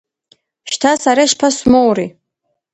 Шьҭа 0.71 0.91
сара 1.03 1.21
ишԥасмоури… 1.25 2.07